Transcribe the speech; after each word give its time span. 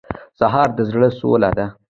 سهار 0.39 0.69
د 0.77 0.79
زړه 0.89 1.09
سوله 1.19 1.49
ده. 1.57 1.65